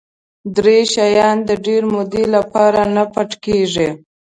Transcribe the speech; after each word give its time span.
درې 0.55 0.79
شیان 0.93 1.37
د 1.47 1.49
ډېرې 1.65 1.87
مودې 1.93 2.23
لپاره 2.35 2.81
نه 2.95 3.03
پټ 3.13 3.29
کېږي. 3.45 3.89